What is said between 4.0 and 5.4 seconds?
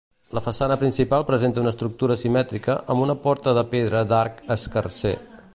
d'arc escarser.